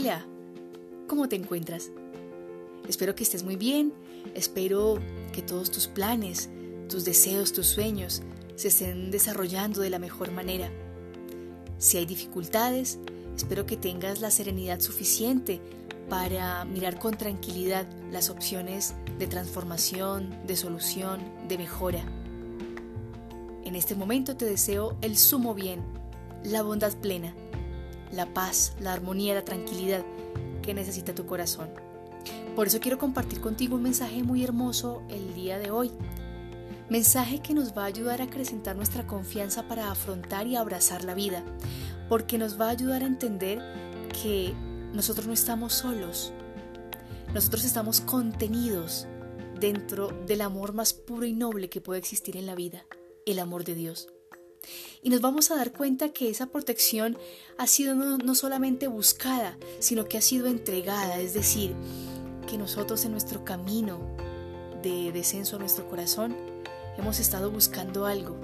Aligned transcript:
Hola, 0.00 0.24
¿cómo 1.08 1.28
te 1.28 1.34
encuentras? 1.34 1.90
Espero 2.88 3.16
que 3.16 3.24
estés 3.24 3.42
muy 3.42 3.56
bien, 3.56 3.92
espero 4.36 5.00
que 5.32 5.42
todos 5.42 5.72
tus 5.72 5.88
planes, 5.88 6.48
tus 6.88 7.04
deseos, 7.04 7.52
tus 7.52 7.66
sueños 7.66 8.22
se 8.54 8.68
estén 8.68 9.10
desarrollando 9.10 9.80
de 9.80 9.90
la 9.90 9.98
mejor 9.98 10.30
manera. 10.30 10.70
Si 11.78 11.96
hay 11.96 12.06
dificultades, 12.06 13.00
espero 13.36 13.66
que 13.66 13.76
tengas 13.76 14.20
la 14.20 14.30
serenidad 14.30 14.78
suficiente 14.78 15.60
para 16.08 16.64
mirar 16.64 17.00
con 17.00 17.16
tranquilidad 17.16 17.84
las 18.12 18.30
opciones 18.30 18.94
de 19.18 19.26
transformación, 19.26 20.32
de 20.46 20.54
solución, 20.54 21.18
de 21.48 21.58
mejora. 21.58 22.04
En 23.64 23.74
este 23.74 23.96
momento 23.96 24.36
te 24.36 24.44
deseo 24.44 24.96
el 25.00 25.18
sumo 25.18 25.54
bien, 25.56 25.82
la 26.44 26.62
bondad 26.62 26.94
plena 26.98 27.34
la 28.12 28.26
paz, 28.32 28.74
la 28.80 28.92
armonía, 28.92 29.34
la 29.34 29.44
tranquilidad 29.44 30.04
que 30.62 30.74
necesita 30.74 31.14
tu 31.14 31.26
corazón. 31.26 31.70
Por 32.54 32.66
eso 32.66 32.80
quiero 32.80 32.98
compartir 32.98 33.40
contigo 33.40 33.76
un 33.76 33.82
mensaje 33.82 34.22
muy 34.22 34.42
hermoso 34.42 35.02
el 35.08 35.34
día 35.34 35.58
de 35.58 35.70
hoy. 35.70 35.92
Mensaje 36.88 37.40
que 37.40 37.54
nos 37.54 37.76
va 37.76 37.82
a 37.82 37.86
ayudar 37.86 38.20
a 38.20 38.24
acrecentar 38.24 38.74
nuestra 38.74 39.06
confianza 39.06 39.68
para 39.68 39.90
afrontar 39.90 40.46
y 40.46 40.56
abrazar 40.56 41.04
la 41.04 41.14
vida, 41.14 41.44
porque 42.08 42.38
nos 42.38 42.60
va 42.60 42.66
a 42.66 42.70
ayudar 42.70 43.02
a 43.02 43.06
entender 43.06 43.60
que 44.22 44.54
nosotros 44.92 45.26
no 45.26 45.32
estamos 45.32 45.74
solos, 45.74 46.32
nosotros 47.34 47.64
estamos 47.64 48.00
contenidos 48.00 49.06
dentro 49.60 50.08
del 50.26 50.40
amor 50.40 50.72
más 50.72 50.92
puro 50.94 51.26
y 51.26 51.32
noble 51.32 51.68
que 51.68 51.80
puede 51.80 51.98
existir 51.98 52.36
en 52.36 52.46
la 52.46 52.54
vida, 52.54 52.84
el 53.26 53.38
amor 53.38 53.64
de 53.64 53.74
Dios. 53.74 54.08
Y 55.02 55.10
nos 55.10 55.20
vamos 55.20 55.50
a 55.50 55.56
dar 55.56 55.72
cuenta 55.72 56.10
que 56.10 56.30
esa 56.30 56.46
protección 56.46 57.16
ha 57.56 57.66
sido 57.66 57.94
no, 57.94 58.34
solamente 58.34 58.88
buscada, 58.88 59.56
sino 59.78 60.06
que 60.06 60.18
ha 60.18 60.22
sido 60.22 60.46
entregada, 60.46 61.20
es 61.20 61.34
decir, 61.34 61.74
que 62.48 62.58
nosotros 62.58 63.04
en 63.04 63.12
nuestro 63.12 63.44
camino 63.44 64.00
de 64.82 65.12
descenso 65.12 65.56
a 65.56 65.58
nuestro 65.58 65.88
corazón 65.88 66.36
hemos 66.96 67.20
estado 67.20 67.50
buscando 67.50 68.06
algo. 68.06 68.36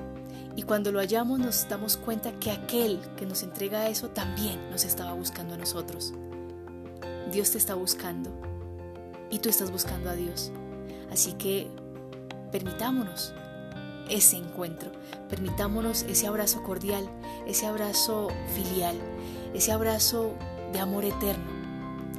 Y 0.56 0.62
cuando 0.62 0.92
lo 0.92 1.00
hallamos 1.00 1.40
nos 1.40 1.68
damos 1.68 1.96
cuenta 1.96 2.38
que 2.38 2.52
aquel 2.52 3.00
que 3.16 3.26
nos 3.26 3.42
entrega 3.42 3.88
eso 3.88 4.10
también 4.10 4.70
nos 4.70 4.84
estaba 4.84 5.12
buscando 5.12 5.54
a 5.54 5.58
nosotros. 5.58 6.12
Dios 7.32 7.50
te 7.50 7.58
está 7.58 7.74
buscando 7.74 8.30
y 9.30 9.40
tú 9.40 9.48
estás 9.48 9.72
buscando 9.72 10.10
a 10.10 10.14
Dios. 10.14 10.52
Así 11.10 11.32
que 11.32 11.68
permitámonos 12.52 13.34
ese 14.08 14.36
encuentro. 14.36 14.90
Permitámonos 15.28 16.02
ese 16.04 16.26
abrazo 16.26 16.62
cordial, 16.62 17.08
ese 17.46 17.66
abrazo 17.66 18.28
filial, 18.54 18.96
ese 19.54 19.72
abrazo 19.72 20.34
de 20.72 20.80
amor 20.80 21.04
eterno, 21.04 21.44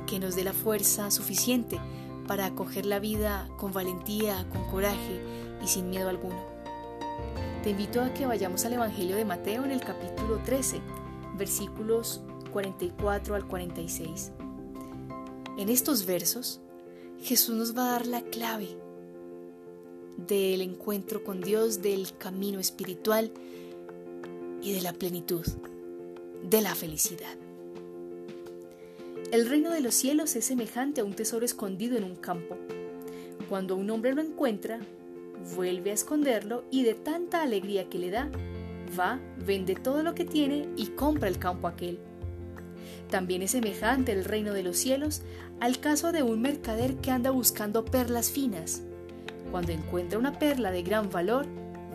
que 0.08 0.20
nos 0.20 0.36
dé 0.36 0.44
la 0.44 0.54
fuerza 0.54 1.12
suficiente 1.12 1.80
para 2.28 2.46
acoger 2.46 2.86
la 2.86 3.00
vida 3.00 3.48
con 3.58 3.72
valentía, 3.72 4.46
con 4.52 4.64
coraje 4.66 5.22
y 5.64 5.68
sin 5.68 5.90
miedo 5.90 6.10
alguno. 6.10 6.44
Te 7.64 7.72
invito 7.72 8.02
a 8.02 8.14
que 8.14 8.26
vayamos 8.26 8.66
al 8.66 8.74
Evangelio 8.74 9.16
de 9.16 9.26
Mateo 9.26 9.66
en 9.66 9.72
el 9.72 9.82
capítulo 9.82 10.40
13, 10.46 10.82
versículos 11.36 12.22
44 12.52 13.36
al 13.36 13.48
46. 13.48 14.32
En 15.58 15.70
estos 15.70 16.06
versos, 16.06 16.62
Jesús 17.22 17.56
nos 17.56 17.76
va 17.76 17.88
a 17.88 17.92
dar 17.94 18.08
la 18.08 18.22
clave 18.22 18.78
del 20.18 20.62
encuentro 20.62 21.24
con 21.24 21.42
Dios, 21.42 21.82
del 21.82 22.18
camino 22.18 22.60
espiritual 22.60 23.32
y 24.62 24.74
de 24.74 24.82
la 24.82 24.94
plenitud, 24.94 25.46
de 26.44 26.62
la 26.62 26.76
felicidad. 26.76 27.36
El 29.32 29.50
reino 29.50 29.72
de 29.72 29.82
los 29.82 29.96
cielos 29.96 30.36
es 30.36 30.46
semejante 30.46 31.02
a 31.02 31.04
un 31.04 31.14
tesoro 31.14 31.46
escondido 31.46 31.98
en 31.98 32.04
un 32.04 32.16
campo. 32.16 32.58
Cuando 33.50 33.76
un 33.76 33.90
hombre 33.90 34.14
lo 34.14 34.22
encuentra, 34.22 34.80
vuelve 35.56 35.92
a 35.92 35.96
esconderlo 35.96 36.64
y 36.72 36.84
de 36.84 36.94
tanta 36.94 37.42
alegría 37.42 37.90
que 37.90 38.00
le 38.00 38.12
da, 38.12 38.32
va, 38.98 39.20
vende 39.46 39.76
todo 39.76 40.04
lo 40.04 40.16
que 40.16 40.26
tiene 40.26 40.70
y 40.78 40.88
compra 40.88 41.28
el 41.28 41.38
campo 41.38 41.68
aquel. 41.68 42.00
También 43.10 43.42
es 43.42 43.52
semejante 43.52 44.14
el 44.14 44.26
reino 44.26 44.54
de 44.54 44.64
los 44.64 44.78
cielos 44.78 45.22
al 45.60 45.80
caso 45.80 46.12
de 46.12 46.24
un 46.24 46.42
mercader 46.42 46.96
que 46.96 47.12
anda 47.12 47.30
buscando 47.32 47.86
perlas 47.86 48.32
finas 48.32 48.82
cuando 49.56 49.72
encuentra 49.72 50.20
una 50.20 50.38
perla 50.38 50.70
de 50.70 50.84
gran 50.84 51.10
valor, 51.10 51.48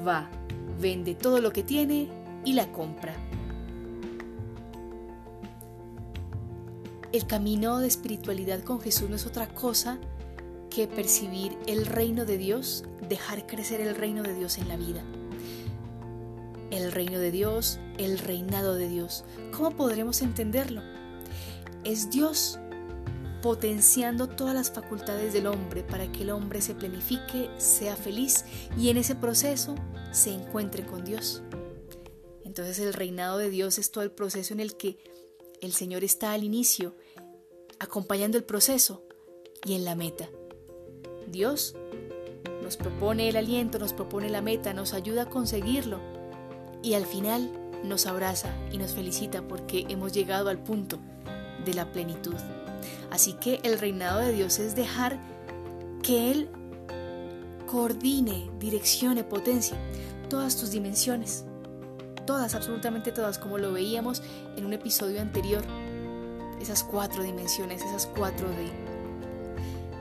va, 0.09 0.31
vende 0.81 1.15
todo 1.15 1.43
lo 1.43 1.53
que 1.53 1.63
tiene 1.63 2.09
y 2.43 2.55
la 2.55 2.73
compra. 2.73 3.15
El 7.13 7.27
camino 7.27 7.79
de 7.81 7.87
espiritualidad 7.87 8.63
con 8.63 8.81
Jesús 8.81 9.11
no 9.11 9.17
es 9.17 9.27
otra 9.27 9.47
cosa 9.47 9.99
que 10.71 10.89
percibir 10.89 11.55
el 11.67 11.85
reino 11.85 12.25
de 12.25 12.39
Dios, 12.39 12.85
dejar 13.11 13.47
crecer 13.47 13.83
el 13.83 13.95
reino 13.95 14.23
de 14.23 14.33
Dios 14.33 14.57
en 14.57 14.67
la 14.67 14.79
vida. 14.79 15.03
El 16.71 16.93
reino 16.93 17.19
de 17.19 17.31
Dios, 17.31 17.79
el 17.99 18.19
reinado 18.19 18.75
de 18.77 18.89
Dios. 18.89 19.23
¿Cómo 19.55 19.73
podremos 19.73 20.23
entenderlo? 20.23 20.81
Es 21.85 22.09
Dios 22.09 22.59
potenciando 23.43 24.29
todas 24.29 24.55
las 24.55 24.71
facultades 24.71 25.33
del 25.33 25.47
hombre 25.47 25.83
para 25.83 26.11
que 26.13 26.23
el 26.23 26.31
hombre 26.31 26.61
se 26.61 26.75
planifique, 26.75 27.51
sea 27.59 27.97
feliz 27.97 28.45
y 28.77 28.91
en 28.91 28.97
ese 28.97 29.15
proceso 29.15 29.75
se 30.13 30.33
encuentre 30.33 30.85
con 30.85 31.05
Dios. 31.05 31.43
Entonces 32.45 32.79
el 32.79 32.93
reinado 32.93 33.39
de 33.39 33.51
Dios 33.51 33.79
es 33.79 33.91
todo 33.91 34.05
el 34.05 34.11
proceso 34.11 34.53
en 34.53 34.61
el 34.61 34.77
que 34.77 34.99
el 35.61 35.73
Señor 35.73 36.05
está 36.05 36.33
al 36.33 36.45
inicio, 36.45 36.97
acompañando 37.79 38.37
el 38.37 38.45
proceso 38.45 39.03
y 39.65 39.75
en 39.75 39.85
la 39.85 39.95
meta. 39.95 40.29
Dios 41.29 41.77
nos 42.63 42.77
propone 42.77 43.29
el 43.29 43.37
aliento, 43.37 43.79
nos 43.79 43.93
propone 43.93 44.29
la 44.29 44.43
meta, 44.43 44.75
nos 44.75 44.95
ayuda 44.95 45.23
a 45.23 45.29
conseguirlo 45.29 46.01
y 46.83 46.95
al 46.95 47.07
final 47.07 47.51
nos 47.85 48.07
abraza 48.07 48.55
y 48.73 48.79
nos 48.79 48.93
felicita 48.93 49.47
porque 49.47 49.87
hemos 49.89 50.13
llegado 50.13 50.49
al 50.49 50.63
punto 50.63 50.99
de 51.65 51.75
la 51.75 51.91
plenitud. 51.93 52.35
Así 53.11 53.35
que 53.35 53.61
el 53.63 53.79
reinado 53.79 54.21
de 54.21 54.33
Dios 54.33 54.59
es 54.59 54.75
dejar 54.75 55.19
que 56.03 56.31
Él 56.31 56.49
coordine, 57.67 58.51
direccione, 58.59 59.25
potencie 59.25 59.77
todas 60.29 60.57
tus 60.57 60.71
dimensiones. 60.71 61.45
Todas, 62.27 62.55
absolutamente 62.55 63.13
todas, 63.13 63.39
como 63.39 63.59
lo 63.59 63.73
veíamos 63.73 64.23
en 64.57 64.65
un 64.65 64.73
episodio 64.73 65.21
anterior. 65.21 65.63
Esas 66.61 66.85
cuatro 66.85 67.23
dimensiones, 67.23 67.83
esas 67.83 68.07
cuatro 68.07 68.49
D. 68.49 68.71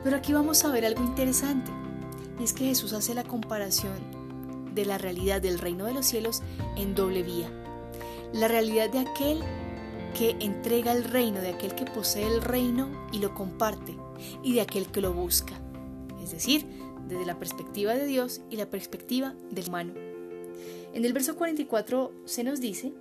Pero 0.03 0.16
aquí 0.16 0.34
vamos 0.34 0.63
a 0.63 0.72
ver 0.72 0.85
algo 0.85 1.03
interesante. 1.03 1.72
Y 2.40 2.44
es 2.44 2.53
que 2.53 2.66
Jesús 2.66 2.94
hace 2.94 3.13
la 3.13 3.23
comparación 3.23 3.97
de 4.73 4.85
la 4.85 4.97
realidad 4.97 5.41
del 5.41 5.59
reino 5.59 5.85
de 5.85 5.94
los 5.94 6.06
cielos 6.06 6.41
en 6.78 6.96
doble 6.96 7.23
vía. 7.23 7.50
La 8.34 8.47
realidad 8.47 8.90
de 8.90 9.00
aquel 9.00 9.41
que 10.18 10.36
entrega 10.40 10.92
el 10.92 11.03
reino, 11.03 11.42
de 11.42 11.50
aquel 11.50 11.75
que 11.75 11.86
posee 11.86 12.28
el 12.28 12.42
reino 12.42 12.90
y 13.12 13.20
lo 13.20 13.34
comparte, 13.34 13.96
y 14.44 14.53
de 14.53 14.62
aquel 14.62 14.88
que 14.88 15.02
lo 15.02 15.14
busca. 15.14 15.53
Es 16.22 16.31
decir, 16.31 16.66
desde 17.08 17.25
la 17.25 17.40
perspectiva 17.40 17.96
de 17.96 18.06
Dios 18.06 18.42
y 18.50 18.58
la 18.58 18.70
perspectiva 18.70 19.36
del 19.50 19.68
humano. 19.68 19.94
En 20.94 21.06
el 21.06 21.14
verso 21.14 21.36
44 21.36 22.12
se 22.25 22.44
nos 22.44 22.59
dice 22.59 22.94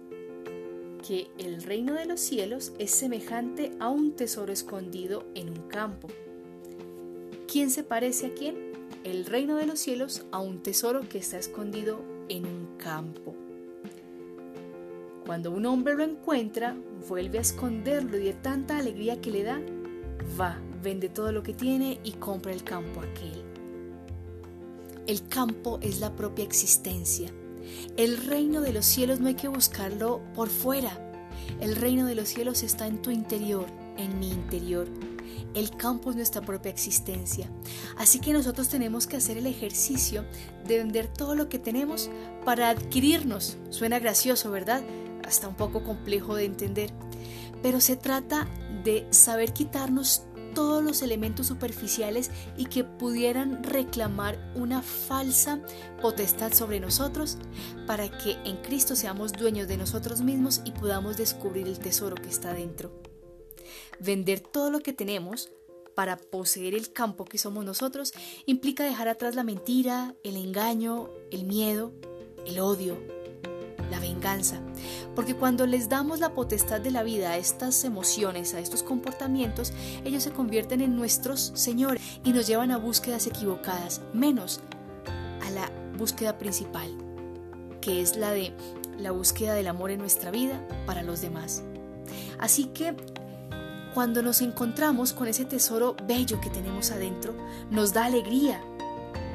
que 1.07 1.31
el 1.39 1.63
reino 1.63 1.95
de 1.95 2.07
los 2.07 2.21
cielos 2.21 2.73
es 2.79 2.91
semejante 2.91 3.73
a 3.81 3.89
un 3.89 4.13
tesoro 4.13 4.53
escondido 4.53 5.25
en 5.35 5.51
un 5.51 5.69
campo. 5.69 6.09
¿Quién 7.51 7.71
se 7.71 7.83
parece 7.83 8.27
a 8.27 8.35
quién? 8.35 8.73
El 9.05 9.25
reino 9.25 9.57
de 9.57 9.67
los 9.67 9.79
cielos 9.79 10.27
a 10.33 10.41
un 10.41 10.63
tesoro 10.63 11.09
que 11.09 11.19
está 11.19 11.39
escondido 11.39 12.03
en 12.29 12.47
un 12.47 12.77
campo. 12.77 13.35
Cuando 15.29 15.51
un 15.51 15.67
hombre 15.67 15.95
lo 15.95 16.05
encuentra, 16.05 16.75
vuelve 17.07 17.37
a 17.37 17.43
esconderlo 17.43 18.17
y 18.17 18.25
de 18.25 18.33
tanta 18.33 18.79
alegría 18.79 19.21
que 19.21 19.31
le 19.31 19.43
da, 19.43 19.61
va, 20.41 20.59
vende 20.83 21.11
todo 21.11 21.33
lo 21.33 21.43
que 21.43 21.53
tiene 21.53 22.01
y 22.03 22.13
compra 22.13 22.51
el 22.51 22.65
campo 22.65 23.03
aquel. 23.03 23.45
El 25.07 25.29
campo 25.29 25.81
es 25.83 26.01
la 26.01 26.17
propia 26.17 26.47
existencia. 26.47 27.31
El 27.99 28.17
reino 28.17 28.63
de 28.63 28.73
los 28.73 28.87
cielos 28.87 29.21
no 29.21 29.29
hay 29.29 29.35
que 29.35 29.49
buscarlo 29.49 30.23
por 30.35 30.49
fuera. 30.49 30.99
El 31.61 31.77
reino 31.77 32.07
de 32.07 32.15
los 32.15 32.31
cielos 32.31 32.63
está 32.63 32.87
en 32.87 33.03
tu 33.03 33.11
interior, 33.11 33.67
en 33.99 34.19
mi 34.19 34.31
interior. 34.31 34.89
El 35.53 35.77
campo 35.77 36.09
es 36.09 36.17
nuestra 36.17 36.41
propia 36.41 36.71
existencia. 36.71 37.51
Así 37.99 38.19
que 38.19 38.33
nosotros 38.33 38.71
tenemos 38.71 39.07
que 39.07 39.19
hacer 39.19 39.37
el 39.37 39.47
ejercicio 39.47 40.25
de 40.67 40.79
vender 40.79 41.07
todo 41.07 41.35
lo 41.35 41.51
que 41.51 41.59
tenemos 41.59 42.09
para 42.47 42.71
adquirirnos. 42.71 43.59
Suena 43.69 43.99
gracioso, 43.99 44.51
¿verdad? 44.51 44.83
Hasta 45.29 45.49
un 45.49 45.55
poco 45.55 45.85
complejo 45.85 46.35
de 46.35 46.45
entender, 46.45 46.91
pero 47.63 47.81
se 47.81 47.97
trata 47.97 48.49
de 48.83 49.07
saber 49.11 49.53
quitarnos 49.53 50.25
todos 50.55 50.83
los 50.83 51.03
elementos 51.03 51.47
superficiales 51.47 52.31
y 52.57 52.67
que 52.67 52.83
pudieran 52.83 53.63
reclamar 53.63 54.53
una 54.57 54.83
falsa 54.83 55.61
potestad 56.01 56.53
sobre 56.53 56.81
nosotros 56.81 57.39
para 57.87 58.09
que 58.09 58.33
en 58.45 58.57
Cristo 58.57 58.97
seamos 58.97 59.33
dueños 59.33 59.69
de 59.69 59.77
nosotros 59.77 60.21
mismos 60.21 60.63
y 60.65 60.73
podamos 60.73 61.17
descubrir 61.17 61.69
el 61.69 61.79
tesoro 61.79 62.17
que 62.17 62.29
está 62.29 62.55
dentro. 62.55 62.91
Vender 64.01 64.41
todo 64.41 64.71
lo 64.71 64.81
que 64.81 64.93
tenemos 64.93 65.51
para 65.95 66.17
poseer 66.17 66.75
el 66.75 66.93
campo 66.93 67.25
que 67.25 67.39
somos 67.39 67.65
nosotros 67.65 68.13
implica 68.47 68.85
dejar 68.85 69.09
atrás 69.09 69.35
la 69.35 69.45
mentira, 69.45 70.15
el 70.23 70.37
engaño, 70.37 71.11
el 71.31 71.45
miedo, 71.45 71.93
el 72.47 72.61
odio, 72.61 72.97
la 73.91 74.01
venganza. 74.01 74.61
Porque 75.15 75.35
cuando 75.35 75.67
les 75.67 75.89
damos 75.89 76.21
la 76.21 76.35
potestad 76.35 76.81
de 76.81 76.91
la 76.91 77.03
vida 77.03 77.31
a 77.31 77.37
estas 77.37 77.85
emociones, 77.85 78.55
a 78.55 78.61
estos 78.61 78.83
comportamientos, 78.83 79.73
ellos 80.05 80.23
se 80.23 80.33
convierten 80.33 80.81
en 80.81 80.97
nuestros 80.97 81.53
señores 81.55 82.03
y 82.25 82.33
nos 82.33 82.47
llevan 82.47 82.71
a 82.71 82.79
búsquedas 82.79 83.27
equivocadas, 83.27 84.01
menos 84.13 84.61
a 85.47 85.51
la 85.51 85.71
búsqueda 85.97 86.39
principal, 86.39 86.91
que 87.81 88.01
es 88.01 88.17
la 88.17 88.31
de 88.31 88.53
la 88.99 89.13
búsqueda 89.13 89.55
del 89.55 89.69
amor 89.69 89.91
en 89.91 90.01
nuestra 90.01 90.31
vida 90.31 90.67
para 90.87 91.03
los 91.03 91.21
demás. 91.21 91.63
Así 92.39 92.67
que 92.67 92.97
cuando 93.95 94.23
nos 94.23 94.43
encontramos 94.43 95.13
con 95.13 95.29
ese 95.29 95.45
tesoro 95.45 95.97
bello 96.07 96.41
que 96.41 96.51
tenemos 96.51 96.91
adentro, 96.91 97.35
nos 97.71 97.93
da 97.93 98.05
alegría, 98.05 98.61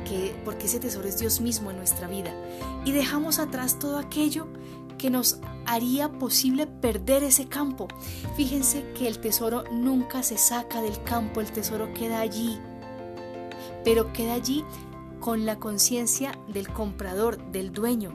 que, 0.03 0.35
porque 0.45 0.65
ese 0.65 0.79
tesoro 0.79 1.07
es 1.07 1.19
Dios 1.19 1.41
mismo 1.41 1.71
en 1.71 1.77
nuestra 1.77 2.07
vida, 2.07 2.33
y 2.85 2.91
dejamos 2.91 3.39
atrás 3.39 3.79
todo 3.79 3.97
aquello 3.97 4.47
que 4.97 5.09
nos 5.09 5.39
haría 5.65 6.11
posible 6.11 6.67
perder 6.67 7.23
ese 7.23 7.47
campo. 7.47 7.87
Fíjense 8.35 8.85
que 8.97 9.07
el 9.07 9.19
tesoro 9.19 9.63
nunca 9.71 10.23
se 10.23 10.37
saca 10.37 10.81
del 10.81 11.01
campo, 11.03 11.41
el 11.41 11.51
tesoro 11.51 11.93
queda 11.93 12.19
allí, 12.19 12.57
pero 13.83 14.13
queda 14.13 14.33
allí 14.33 14.63
con 15.19 15.45
la 15.45 15.59
conciencia 15.59 16.37
del 16.47 16.67
comprador, 16.69 17.51
del 17.51 17.71
dueño, 17.71 18.11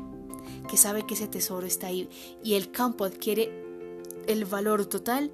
que 0.69 0.77
sabe 0.77 1.07
que 1.07 1.15
ese 1.15 1.29
tesoro 1.29 1.67
está 1.67 1.87
ahí 1.89 2.09
y 2.43 2.55
el 2.55 2.71
campo 2.71 3.05
adquiere 3.05 3.67
el 4.27 4.45
valor 4.45 4.85
total 4.87 5.33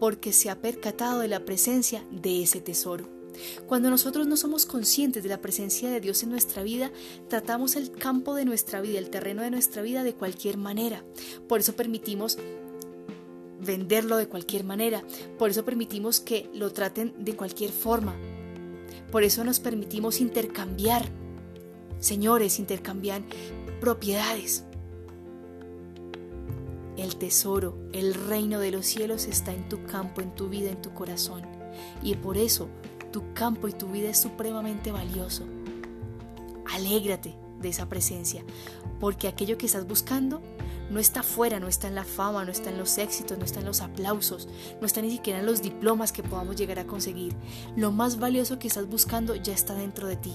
porque 0.00 0.32
se 0.32 0.50
ha 0.50 0.60
percatado 0.60 1.20
de 1.20 1.28
la 1.28 1.44
presencia 1.44 2.04
de 2.10 2.42
ese 2.42 2.60
tesoro. 2.60 3.11
Cuando 3.66 3.90
nosotros 3.90 4.26
no 4.26 4.36
somos 4.36 4.66
conscientes 4.66 5.22
de 5.22 5.28
la 5.28 5.40
presencia 5.40 5.90
de 5.90 6.00
Dios 6.00 6.22
en 6.22 6.30
nuestra 6.30 6.62
vida, 6.62 6.90
tratamos 7.28 7.76
el 7.76 7.90
campo 7.90 8.34
de 8.34 8.44
nuestra 8.44 8.80
vida, 8.80 8.98
el 8.98 9.10
terreno 9.10 9.42
de 9.42 9.50
nuestra 9.50 9.82
vida 9.82 10.02
de 10.04 10.14
cualquier 10.14 10.56
manera. 10.56 11.04
Por 11.48 11.60
eso 11.60 11.74
permitimos 11.74 12.38
venderlo 13.64 14.16
de 14.16 14.28
cualquier 14.28 14.64
manera. 14.64 15.02
Por 15.38 15.50
eso 15.50 15.64
permitimos 15.64 16.20
que 16.20 16.50
lo 16.52 16.72
traten 16.72 17.14
de 17.18 17.36
cualquier 17.36 17.70
forma. 17.70 18.16
Por 19.10 19.22
eso 19.22 19.44
nos 19.44 19.60
permitimos 19.60 20.20
intercambiar. 20.20 21.08
Señores, 22.00 22.58
intercambiar 22.58 23.22
propiedades. 23.80 24.64
El 26.96 27.16
tesoro, 27.16 27.78
el 27.92 28.14
reino 28.14 28.58
de 28.58 28.70
los 28.70 28.86
cielos 28.86 29.26
está 29.26 29.52
en 29.52 29.68
tu 29.68 29.84
campo, 29.84 30.20
en 30.20 30.34
tu 30.34 30.48
vida, 30.48 30.70
en 30.70 30.82
tu 30.82 30.92
corazón. 30.92 31.42
Y 32.02 32.16
por 32.16 32.36
eso 32.36 32.68
tu 33.12 33.32
campo 33.34 33.68
y 33.68 33.72
tu 33.72 33.86
vida 33.88 34.10
es 34.10 34.18
supremamente 34.18 34.90
valioso. 34.90 35.44
Alégrate 36.72 37.36
de 37.60 37.68
esa 37.68 37.88
presencia, 37.88 38.42
porque 38.98 39.28
aquello 39.28 39.56
que 39.58 39.66
estás 39.66 39.86
buscando 39.86 40.42
no 40.90 40.98
está 40.98 41.20
afuera, 41.20 41.60
no 41.60 41.68
está 41.68 41.88
en 41.88 41.94
la 41.94 42.04
fama, 42.04 42.44
no 42.44 42.50
está 42.50 42.70
en 42.70 42.78
los 42.78 42.98
éxitos, 42.98 43.38
no 43.38 43.44
está 43.44 43.60
en 43.60 43.66
los 43.66 43.80
aplausos, 43.80 44.48
no 44.80 44.86
está 44.86 45.00
ni 45.00 45.10
siquiera 45.10 45.38
en 45.38 45.46
los 45.46 45.62
diplomas 45.62 46.12
que 46.12 46.22
podamos 46.22 46.56
llegar 46.56 46.78
a 46.78 46.86
conseguir. 46.86 47.34
Lo 47.76 47.92
más 47.92 48.18
valioso 48.18 48.58
que 48.58 48.68
estás 48.68 48.88
buscando 48.88 49.34
ya 49.36 49.54
está 49.54 49.74
dentro 49.74 50.06
de 50.08 50.16
ti. 50.16 50.34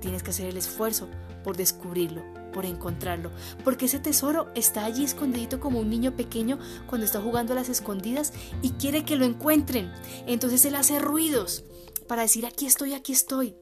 Tienes 0.00 0.22
que 0.22 0.30
hacer 0.30 0.46
el 0.46 0.56
esfuerzo 0.56 1.08
por 1.42 1.56
descubrirlo, 1.56 2.22
por 2.52 2.66
encontrarlo, 2.66 3.30
porque 3.64 3.86
ese 3.86 3.98
tesoro 3.98 4.48
está 4.54 4.84
allí 4.84 5.04
escondidito 5.04 5.60
como 5.60 5.80
un 5.80 5.90
niño 5.90 6.16
pequeño 6.16 6.58
cuando 6.86 7.04
está 7.04 7.20
jugando 7.20 7.52
a 7.52 7.56
las 7.56 7.68
escondidas 7.68 8.32
y 8.62 8.70
quiere 8.70 9.04
que 9.04 9.16
lo 9.16 9.24
encuentren. 9.24 9.92
Entonces 10.26 10.64
él 10.64 10.74
hace 10.74 10.98
ruidos 10.98 11.64
para 12.06 12.22
decir 12.22 12.46
aquí 12.46 12.66
estoy, 12.66 12.94
aquí 12.94 13.12
estoy. 13.12 13.54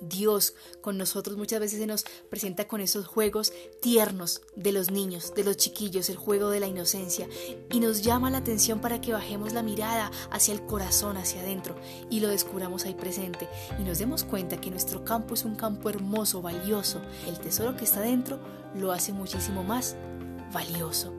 Dios 0.00 0.54
con 0.80 0.98
nosotros 0.98 1.36
muchas 1.36 1.60
veces 1.60 1.78
se 1.78 1.86
nos 1.86 2.04
presenta 2.30 2.66
con 2.66 2.80
esos 2.80 3.06
juegos 3.06 3.52
tiernos 3.80 4.42
de 4.56 4.72
los 4.72 4.90
niños, 4.90 5.34
de 5.34 5.44
los 5.44 5.56
chiquillos, 5.56 6.08
el 6.08 6.16
juego 6.16 6.50
de 6.50 6.60
la 6.60 6.66
inocencia, 6.66 7.28
y 7.70 7.80
nos 7.80 8.02
llama 8.02 8.30
la 8.30 8.38
atención 8.38 8.80
para 8.80 9.00
que 9.00 9.12
bajemos 9.12 9.52
la 9.52 9.62
mirada 9.62 10.10
hacia 10.30 10.54
el 10.54 10.64
corazón, 10.66 11.16
hacia 11.16 11.40
adentro, 11.40 11.76
y 12.10 12.20
lo 12.20 12.28
descubramos 12.28 12.84
ahí 12.84 12.94
presente, 12.94 13.48
y 13.78 13.82
nos 13.82 13.98
demos 13.98 14.24
cuenta 14.24 14.60
que 14.60 14.70
nuestro 14.70 15.04
campo 15.04 15.34
es 15.34 15.44
un 15.44 15.56
campo 15.56 15.88
hermoso, 15.90 16.42
valioso. 16.42 17.00
El 17.26 17.38
tesoro 17.38 17.76
que 17.76 17.84
está 17.84 18.00
dentro 18.00 18.38
lo 18.74 18.92
hace 18.92 19.12
muchísimo 19.12 19.64
más 19.64 19.96
valioso. 20.52 21.12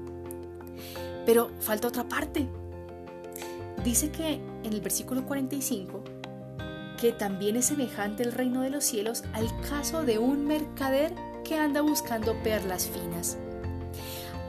Pero 1.25 1.50
falta 1.60 1.88
otra 1.88 2.07
parte. 2.07 2.48
Dice 3.83 4.10
que 4.12 4.36
en 4.63 4.74
el 4.74 4.81
versículo 4.81 5.25
45, 5.25 6.04
que 6.95 7.12
también 7.12 7.56
es 7.56 7.65
semejante 7.65 8.24
el 8.24 8.31
reino 8.31 8.62
de 8.62 8.69
los 8.69 8.83
cielos 8.83 9.24
al 9.33 9.47
caso 9.62 10.03
de 10.03 10.18
un 10.18 10.45
mercader 10.45 11.13
que 11.44 11.57
anda 11.57 11.81
buscando 11.81 12.33
perlas 12.44 12.88
finas. 12.88 13.38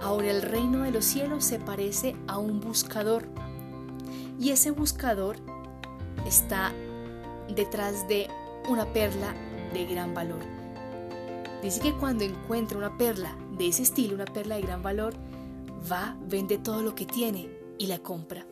Ahora 0.00 0.30
el 0.30 0.42
reino 0.42 0.82
de 0.82 0.90
los 0.90 1.04
cielos 1.04 1.44
se 1.44 1.58
parece 1.58 2.16
a 2.26 2.38
un 2.38 2.60
buscador 2.60 3.24
y 4.38 4.50
ese 4.50 4.70
buscador 4.70 5.36
está 6.26 6.72
detrás 7.54 8.06
de 8.08 8.28
una 8.68 8.86
perla 8.92 9.34
de 9.72 9.86
gran 9.86 10.14
valor. 10.14 10.40
Dice 11.62 11.80
que 11.80 11.94
cuando 11.94 12.24
encuentra 12.24 12.78
una 12.78 12.96
perla 12.96 13.36
de 13.56 13.68
ese 13.68 13.82
estilo, 13.82 14.14
una 14.14 14.26
perla 14.26 14.56
de 14.56 14.62
gran 14.62 14.82
valor, 14.82 15.14
va, 15.90 16.16
vende 16.28 16.58
todo 16.58 16.82
lo 16.82 16.94
que 16.94 17.06
tiene 17.06 17.48
y 17.78 17.86
la 17.86 17.98
compra. 17.98 18.46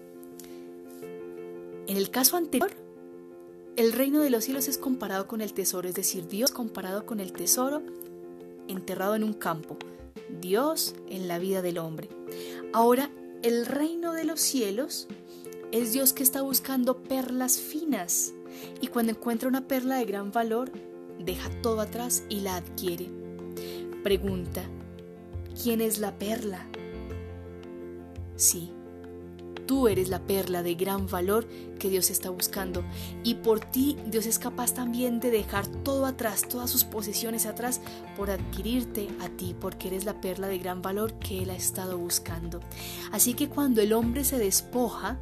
En 1.86 1.96
el 1.96 2.10
caso 2.10 2.36
anterior, 2.36 2.72
el 3.76 3.92
reino 3.92 4.20
de 4.20 4.30
los 4.30 4.44
cielos 4.44 4.68
es 4.68 4.78
comparado 4.78 5.26
con 5.26 5.40
el 5.40 5.52
tesoro, 5.52 5.88
es 5.88 5.94
decir, 5.94 6.28
Dios 6.28 6.52
comparado 6.52 7.06
con 7.06 7.20
el 7.20 7.32
tesoro 7.32 7.82
enterrado 8.68 9.14
en 9.16 9.24
un 9.24 9.34
campo, 9.34 9.76
Dios 10.40 10.94
en 11.08 11.28
la 11.28 11.38
vida 11.38 11.60
del 11.60 11.78
hombre. 11.78 12.08
Ahora, 12.72 13.10
el 13.42 13.66
reino 13.66 14.12
de 14.12 14.24
los 14.24 14.40
cielos 14.40 15.08
es 15.72 15.92
Dios 15.92 16.12
que 16.12 16.22
está 16.22 16.42
buscando 16.42 17.02
perlas 17.02 17.58
finas 17.58 18.32
y 18.80 18.86
cuando 18.86 19.12
encuentra 19.12 19.48
una 19.48 19.66
perla 19.66 19.96
de 19.96 20.04
gran 20.04 20.30
valor, 20.30 20.70
deja 21.18 21.50
todo 21.60 21.80
atrás 21.80 22.22
y 22.28 22.40
la 22.40 22.56
adquiere. 22.56 23.10
Pregunta, 24.02 24.62
¿quién 25.60 25.80
es 25.80 25.98
la 25.98 26.16
perla? 26.16 26.66
Sí, 28.36 28.72
Tú 29.66 29.88
eres 29.88 30.10
la 30.10 30.20
perla 30.20 30.62
de 30.62 30.74
gran 30.74 31.06
valor 31.06 31.48
que 31.78 31.88
Dios 31.88 32.10
está 32.10 32.28
buscando 32.28 32.84
y 33.22 33.34
por 33.36 33.60
ti 33.60 33.96
Dios 34.06 34.26
es 34.26 34.38
capaz 34.38 34.74
también 34.74 35.20
de 35.20 35.30
dejar 35.30 35.66
todo 35.66 36.04
atrás, 36.04 36.46
todas 36.48 36.70
sus 36.70 36.84
posesiones 36.84 37.46
atrás 37.46 37.80
por 38.16 38.30
adquirirte 38.30 39.08
a 39.20 39.28
ti 39.30 39.56
porque 39.58 39.88
eres 39.88 40.04
la 40.04 40.20
perla 40.20 40.48
de 40.48 40.58
gran 40.58 40.82
valor 40.82 41.14
que 41.14 41.42
Él 41.42 41.50
ha 41.50 41.56
estado 41.56 41.96
buscando. 41.96 42.60
Así 43.10 43.32
que 43.32 43.48
cuando 43.48 43.80
el 43.80 43.94
hombre 43.94 44.24
se 44.24 44.38
despoja, 44.38 45.18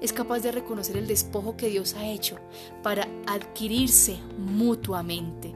es 0.00 0.12
capaz 0.12 0.40
de 0.40 0.52
reconocer 0.52 0.96
el 0.96 1.08
despojo 1.08 1.56
que 1.56 1.68
Dios 1.68 1.94
ha 1.94 2.06
hecho 2.06 2.38
para 2.82 3.08
adquirirse 3.26 4.18
mutuamente. 4.38 5.52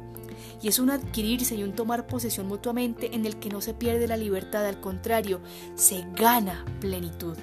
Y 0.60 0.66
es 0.66 0.80
un 0.80 0.90
adquirirse 0.90 1.54
y 1.54 1.62
un 1.62 1.72
tomar 1.72 2.08
posesión 2.08 2.48
mutuamente 2.48 3.14
en 3.14 3.26
el 3.26 3.38
que 3.38 3.48
no 3.48 3.60
se 3.60 3.74
pierde 3.74 4.08
la 4.08 4.16
libertad, 4.16 4.66
al 4.66 4.80
contrario, 4.80 5.40
se 5.76 6.04
gana 6.16 6.64
plenitud 6.80 7.36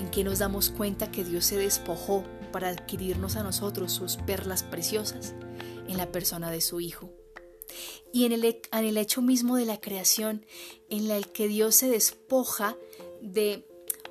en 0.00 0.10
que 0.10 0.24
nos 0.24 0.38
damos 0.38 0.70
cuenta 0.70 1.12
que 1.12 1.24
Dios 1.24 1.44
se 1.44 1.58
despojó 1.58 2.24
para 2.52 2.70
adquirirnos 2.70 3.36
a 3.36 3.42
nosotros 3.42 3.92
sus 3.92 4.16
perlas 4.16 4.62
preciosas 4.62 5.34
en 5.86 5.98
la 5.98 6.10
persona 6.10 6.50
de 6.50 6.62
su 6.62 6.80
Hijo. 6.80 7.10
Y 8.10 8.24
en 8.24 8.32
el, 8.32 8.44
en 8.44 8.84
el 8.84 8.96
hecho 8.96 9.20
mismo 9.20 9.56
de 9.56 9.66
la 9.66 9.78
creación, 9.78 10.46
en 10.88 11.10
el 11.10 11.28
que 11.28 11.48
Dios 11.48 11.74
se 11.74 11.90
despoja 11.90 12.76
de 13.20 13.66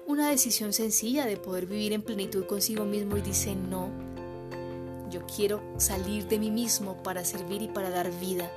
una 0.05 0.29
decisión 0.29 0.73
sencilla 0.73 1.25
de 1.25 1.37
poder 1.37 1.65
vivir 1.65 1.91
en 1.91 2.03
plenitud 2.03 2.45
consigo 2.45 2.85
mismo 2.85 3.17
y 3.17 3.21
dice, 3.21 3.55
no, 3.55 3.91
yo 5.09 5.25
quiero 5.25 5.61
salir 5.77 6.27
de 6.27 6.37
mí 6.37 6.51
mismo 6.51 7.01
para 7.01 7.25
servir 7.25 7.63
y 7.63 7.67
para 7.67 7.89
dar 7.89 8.11
vida. 8.19 8.51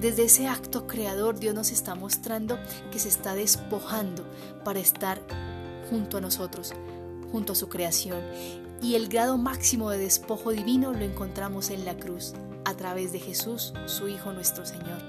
Desde 0.00 0.24
ese 0.24 0.48
acto 0.48 0.86
creador 0.86 1.38
Dios 1.38 1.54
nos 1.54 1.70
está 1.70 1.94
mostrando 1.94 2.58
que 2.90 2.98
se 2.98 3.08
está 3.08 3.34
despojando 3.34 4.24
para 4.64 4.80
estar 4.80 5.20
junto 5.90 6.16
a 6.16 6.20
nosotros, 6.20 6.72
junto 7.32 7.52
a 7.52 7.56
su 7.56 7.68
creación. 7.68 8.20
Y 8.80 8.94
el 8.94 9.08
grado 9.08 9.36
máximo 9.36 9.90
de 9.90 9.98
despojo 9.98 10.52
divino 10.52 10.92
lo 10.92 11.00
encontramos 11.00 11.70
en 11.70 11.84
la 11.84 11.96
cruz, 11.96 12.32
a 12.64 12.74
través 12.74 13.12
de 13.12 13.20
Jesús, 13.20 13.74
su 13.86 14.08
Hijo 14.08 14.32
nuestro 14.32 14.64
Señor. 14.64 15.02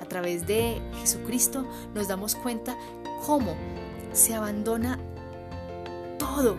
A 0.00 0.06
través 0.06 0.46
de 0.46 0.80
Jesucristo 1.00 1.64
nos 1.94 2.08
damos 2.08 2.34
cuenta 2.34 2.76
cómo 3.24 3.54
se 4.12 4.34
abandona 4.34 4.98
todo 6.18 6.56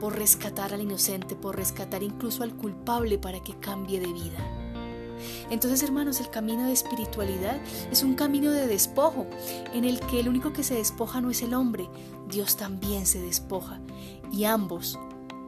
por 0.00 0.16
rescatar 0.16 0.72
al 0.72 0.80
inocente, 0.80 1.36
por 1.36 1.56
rescatar 1.56 2.02
incluso 2.02 2.42
al 2.42 2.54
culpable 2.54 3.18
para 3.18 3.40
que 3.42 3.58
cambie 3.58 4.00
de 4.00 4.12
vida. 4.12 4.65
Entonces, 5.50 5.82
hermanos, 5.82 6.20
el 6.20 6.30
camino 6.30 6.66
de 6.66 6.72
espiritualidad 6.72 7.60
es 7.90 8.02
un 8.02 8.14
camino 8.14 8.50
de 8.50 8.66
despojo, 8.66 9.26
en 9.72 9.84
el 9.84 10.00
que 10.00 10.20
el 10.20 10.28
único 10.28 10.52
que 10.52 10.62
se 10.62 10.74
despoja 10.74 11.20
no 11.20 11.30
es 11.30 11.42
el 11.42 11.54
hombre, 11.54 11.88
Dios 12.28 12.56
también 12.56 13.06
se 13.06 13.20
despoja. 13.20 13.80
Y 14.32 14.44
ambos, 14.44 14.98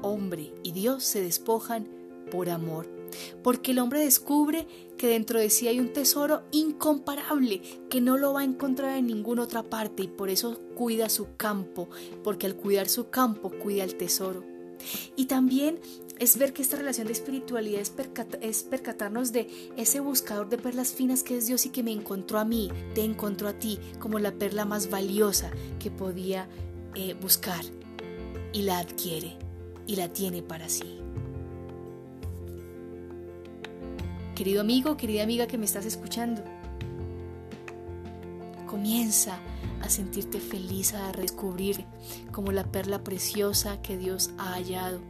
hombre 0.03 0.53
y 0.63 0.73
Dios, 0.73 1.05
se 1.05 1.23
despojan 1.23 1.89
por 2.31 2.51
amor. 2.51 2.87
Porque 3.43 3.73
el 3.73 3.79
hombre 3.79 4.01
descubre 4.01 4.67
que 4.97 5.09
dentro 5.09 5.39
de 5.39 5.51
sí 5.51 5.69
hay 5.69 5.81
un 5.81 5.93
tesoro 5.93 6.43
incomparable 6.51 7.63
que 7.89 8.01
no 8.01 8.19
lo 8.19 8.35
va 8.35 8.41
a 8.41 8.45
encontrar 8.45 8.99
en 8.99 9.07
ninguna 9.07 9.43
otra 9.43 9.63
parte 9.63 10.03
y 10.03 10.09
por 10.09 10.29
eso 10.29 10.61
cuida 10.75 11.09
su 11.09 11.37
campo, 11.37 11.89
porque 12.23 12.47
al 12.47 12.57
cuidar 12.57 12.89
su 12.89 13.09
campo 13.09 13.51
cuida 13.51 13.85
el 13.85 13.97
tesoro. 13.97 14.45
Y 15.17 15.27
también 15.27 15.81
es 16.19 16.37
ver 16.37 16.53
que 16.53 16.63
esta 16.63 16.77
relación 16.77 17.07
de 17.07 17.13
espiritualidad 17.13 17.81
es, 18.41 18.63
percatarnos 18.63 19.33
de 19.33 19.49
ese 19.77 20.01
buscador 20.01 20.49
de 20.49 20.59
perlas 20.59 20.93
finas 20.93 21.23
que 21.23 21.37
es 21.37 21.47
Dios 21.47 21.67
y 21.67 21.71
que 21.71 21.83
me 21.83 21.93
encontró 21.93 22.39
a 22.39 22.45
mí, 22.45 22.71
te 22.95 23.03
encontró 23.03 23.49
a 23.49 23.53
ti 23.53 23.79
como 23.99 24.19
la 24.19 24.33
perla 24.33 24.65
más 24.65 24.91
valiosa 24.91 25.51
que 25.79 25.91
podía 25.91 26.49
eh, 26.95 27.15
buscar 27.15 27.65
y 28.53 28.63
la 28.63 28.79
adquiere 28.79 29.37
y 29.87 29.97
la 29.97 30.13
tiene 30.13 30.43
para 30.43 30.69
sí. 30.69 30.99
Querido 34.35 34.61
amigo, 34.61 34.97
querida 34.97 35.23
amiga 35.23 35.47
que 35.47 35.59
me 35.59 35.65
estás 35.65 35.85
escuchando, 35.85 36.43
comienza 38.67 39.39
sentirte 39.89 40.41
feliz, 40.41 40.95
a 40.95 41.13
redescubrir 41.13 41.85
como 42.33 42.53
la 42.53 42.65
perla 42.65 43.03
preciosa 43.05 43.81
que 43.83 43.97
Dios 43.97 44.31
ha 44.39 44.55
hallado 44.55 45.01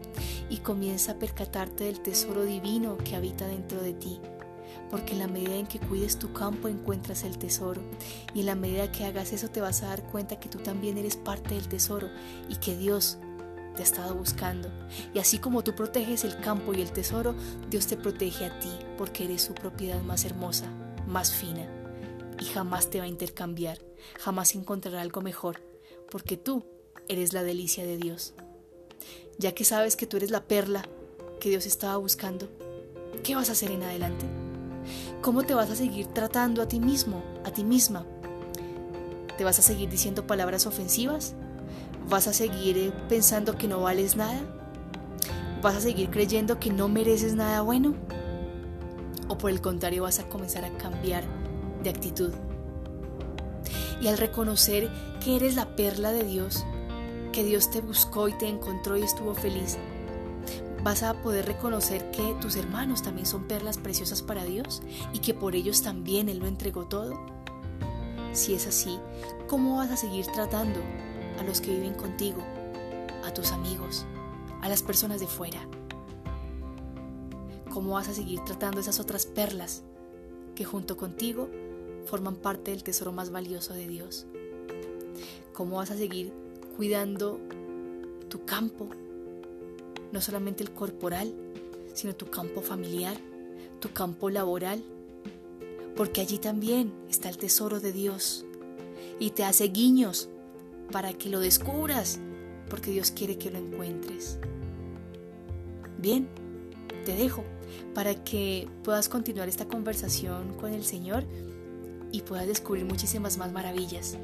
y 0.50 0.58
comienza 0.58 1.12
a 1.12 1.18
percatarte 1.18 1.84
del 1.84 2.00
tesoro 2.00 2.44
divino 2.44 2.98
que 2.98 3.16
habita 3.16 3.46
dentro 3.46 3.82
de 3.82 3.92
ti. 3.92 4.20
Porque 4.90 5.12
en 5.12 5.18
la 5.18 5.26
medida 5.26 5.56
en 5.56 5.66
que 5.66 5.80
cuides 5.80 6.18
tu 6.18 6.32
campo 6.32 6.68
encuentras 6.68 7.24
el 7.24 7.38
tesoro 7.38 7.82
y 8.34 8.40
en 8.40 8.46
la 8.46 8.54
medida 8.54 8.90
que 8.90 9.04
hagas 9.04 9.32
eso 9.32 9.50
te 9.50 9.60
vas 9.60 9.82
a 9.82 9.88
dar 9.88 10.02
cuenta 10.04 10.40
que 10.40 10.48
tú 10.48 10.58
también 10.58 10.96
eres 10.96 11.16
parte 11.16 11.54
del 11.54 11.68
tesoro 11.68 12.08
y 12.48 12.56
que 12.56 12.76
Dios 12.76 13.18
te 13.74 13.82
ha 13.82 13.84
estado 13.84 14.14
buscando. 14.14 14.70
Y 15.14 15.18
así 15.18 15.38
como 15.38 15.62
tú 15.62 15.74
proteges 15.74 16.24
el 16.24 16.40
campo 16.40 16.72
y 16.72 16.80
el 16.80 16.90
tesoro, 16.90 17.34
Dios 17.70 17.86
te 17.86 17.96
protege 17.96 18.46
a 18.46 18.58
ti 18.60 18.72
porque 18.96 19.24
eres 19.24 19.42
su 19.42 19.54
propiedad 19.54 20.00
más 20.02 20.24
hermosa, 20.24 20.66
más 21.06 21.32
fina 21.32 21.66
y 22.40 22.44
jamás 22.46 22.90
te 22.90 22.98
va 22.98 23.04
a 23.04 23.08
intercambiar, 23.08 23.78
jamás 24.18 24.54
encontrará 24.54 25.00
algo 25.00 25.20
mejor, 25.20 25.60
porque 26.10 26.36
tú 26.36 26.64
eres 27.08 27.32
la 27.32 27.42
delicia 27.42 27.84
de 27.84 27.96
Dios. 27.96 28.34
Ya 29.38 29.52
que 29.52 29.64
sabes 29.64 29.96
que 29.96 30.06
tú 30.06 30.16
eres 30.16 30.30
la 30.30 30.44
perla 30.44 30.84
que 31.40 31.48
Dios 31.48 31.66
estaba 31.66 31.96
buscando, 31.96 32.48
¿qué 33.22 33.34
vas 33.34 33.48
a 33.48 33.52
hacer 33.52 33.70
en 33.70 33.82
adelante? 33.82 34.26
¿Cómo 35.22 35.44
te 35.44 35.54
vas 35.54 35.70
a 35.70 35.76
seguir 35.76 36.06
tratando 36.08 36.62
a 36.62 36.68
ti 36.68 36.80
mismo, 36.80 37.22
a 37.44 37.52
ti 37.52 37.64
misma? 37.64 38.06
¿Te 39.36 39.44
vas 39.44 39.58
a 39.58 39.62
seguir 39.62 39.88
diciendo 39.88 40.26
palabras 40.26 40.66
ofensivas? 40.66 41.34
¿Vas 42.08 42.26
a 42.26 42.32
seguir 42.32 42.78
eh, 42.78 42.92
pensando 43.08 43.56
que 43.56 43.68
no 43.68 43.80
vales 43.82 44.16
nada? 44.16 44.40
¿Vas 45.62 45.76
a 45.76 45.80
seguir 45.80 46.10
creyendo 46.10 46.58
que 46.58 46.70
no 46.70 46.88
mereces 46.88 47.34
nada 47.34 47.60
bueno? 47.60 47.94
¿O 49.28 49.36
por 49.38 49.50
el 49.50 49.60
contrario 49.60 50.04
vas 50.04 50.18
a 50.18 50.28
comenzar 50.28 50.64
a 50.64 50.76
cambiar 50.78 51.24
de 51.82 51.90
actitud. 51.90 52.32
Y 54.00 54.08
al 54.08 54.18
reconocer 54.18 54.90
que 55.22 55.36
eres 55.36 55.56
la 55.56 55.76
perla 55.76 56.12
de 56.12 56.24
Dios, 56.24 56.64
que 57.32 57.44
Dios 57.44 57.70
te 57.70 57.80
buscó 57.80 58.28
y 58.28 58.32
te 58.32 58.48
encontró 58.48 58.96
y 58.96 59.02
estuvo 59.02 59.34
feliz, 59.34 59.76
vas 60.82 61.02
a 61.02 61.14
poder 61.22 61.46
reconocer 61.46 62.10
que 62.10 62.34
tus 62.40 62.56
hermanos 62.56 63.02
también 63.02 63.26
son 63.26 63.44
perlas 63.44 63.78
preciosas 63.78 64.22
para 64.22 64.44
Dios 64.44 64.82
y 65.12 65.18
que 65.18 65.34
por 65.34 65.54
ellos 65.54 65.82
también 65.82 66.28
Él 66.28 66.38
lo 66.38 66.46
entregó 66.46 66.86
todo. 66.86 67.18
Si 68.32 68.54
es 68.54 68.66
así, 68.66 68.98
¿cómo 69.48 69.76
vas 69.76 69.90
a 69.90 69.96
seguir 69.96 70.26
tratando 70.26 70.80
a 71.40 71.42
los 71.42 71.60
que 71.60 71.72
viven 71.72 71.94
contigo, 71.94 72.42
a 73.24 73.32
tus 73.32 73.52
amigos, 73.52 74.06
a 74.62 74.68
las 74.68 74.82
personas 74.82 75.20
de 75.20 75.26
fuera? 75.26 75.60
¿Cómo 77.70 77.94
vas 77.94 78.08
a 78.08 78.14
seguir 78.14 78.40
tratando 78.40 78.80
esas 78.80 79.00
otras 79.00 79.26
perlas 79.26 79.82
que 80.54 80.64
junto 80.64 80.96
contigo 80.96 81.48
forman 82.08 82.36
parte 82.36 82.70
del 82.70 82.82
tesoro 82.82 83.12
más 83.12 83.30
valioso 83.30 83.74
de 83.74 83.86
Dios. 83.86 84.26
¿Cómo 85.52 85.76
vas 85.76 85.90
a 85.90 85.96
seguir 85.96 86.32
cuidando 86.76 87.38
tu 88.28 88.44
campo? 88.44 88.88
No 90.10 90.20
solamente 90.22 90.62
el 90.62 90.70
corporal, 90.70 91.34
sino 91.92 92.16
tu 92.16 92.26
campo 92.26 92.62
familiar, 92.62 93.16
tu 93.78 93.92
campo 93.92 94.30
laboral, 94.30 94.82
porque 95.96 96.22
allí 96.22 96.38
también 96.38 96.92
está 97.10 97.28
el 97.28 97.36
tesoro 97.36 97.78
de 97.78 97.92
Dios 97.92 98.46
y 99.18 99.30
te 99.30 99.44
hace 99.44 99.68
guiños 99.68 100.30
para 100.90 101.12
que 101.12 101.28
lo 101.28 101.40
descubras, 101.40 102.18
porque 102.70 102.90
Dios 102.90 103.10
quiere 103.10 103.36
que 103.36 103.50
lo 103.50 103.58
encuentres. 103.58 104.38
Bien, 105.98 106.28
te 107.04 107.14
dejo 107.14 107.44
para 107.94 108.14
que 108.24 108.66
puedas 108.82 109.08
continuar 109.08 109.48
esta 109.48 109.68
conversación 109.68 110.54
con 110.54 110.72
el 110.72 110.84
Señor 110.84 111.24
y 112.12 112.22
puedas 112.22 112.46
descubrir 112.46 112.84
muchísimas 112.84 113.38
más 113.38 113.52
maravillas. 113.52 114.16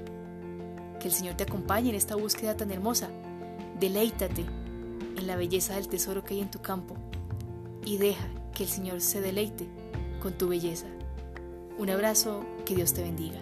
Que 1.01 1.09
el 1.09 1.15
Señor 1.15 1.37
te 1.37 1.45
acompañe 1.45 1.91
en 1.91 1.97
esta 1.97 2.17
búsqueda 2.17 2.57
tan 2.57 2.71
hermosa. 2.71 3.11
Deleítate 3.79 4.45
en 5.17 5.27
la 5.27 5.37
belleza 5.37 5.75
del 5.75 5.89
tesoro 5.89 6.25
que 6.25 6.35
hay 6.35 6.41
en 6.41 6.51
tu 6.51 6.61
campo 6.61 6.97
y 7.85 7.99
deja 7.99 8.27
que 8.55 8.65
el 8.65 8.69
Señor 8.69 9.01
se 9.01 9.21
deleite 9.21 9.67
con 10.23 10.33
tu 10.33 10.49
belleza. 10.49 10.87
Un 11.79 11.91
abrazo, 11.91 12.45
que 12.65 12.75
Dios 12.75 12.95
te 12.95 13.03
bendiga. 13.03 13.41